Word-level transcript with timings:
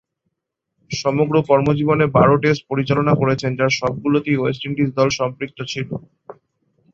সমগ্র 0.91 1.35
কর্মজীবনে 1.49 2.05
বারো 2.17 2.35
টেস্ট 2.43 2.61
পরিচালনা 2.69 3.13
করেছেন, 3.21 3.51
যার 3.59 3.71
সবগুলোতেই 3.79 4.39
ওয়েস্ট 4.39 4.61
ইন্ডিজ 4.67 4.89
দল 4.97 5.09
সম্পৃক্ত 5.19 5.59
ছিল। 5.71 5.89